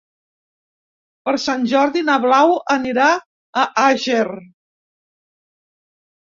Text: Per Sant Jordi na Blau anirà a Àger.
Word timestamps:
Per 1.27 1.33
Sant 1.43 1.67
Jordi 1.73 2.03
na 2.07 2.15
Blau 2.23 2.53
anirà 2.77 3.11
a 3.65 3.67
Àger. 3.83 4.25